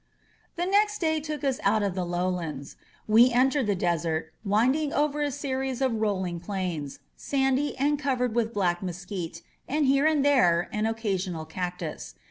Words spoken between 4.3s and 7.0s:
winding over a series of rolling plains,